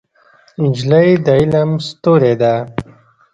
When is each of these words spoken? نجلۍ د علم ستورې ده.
نجلۍ 0.61 1.09
د 1.25 1.27
علم 1.39 1.69
ستورې 1.87 2.33
ده. 2.41 2.53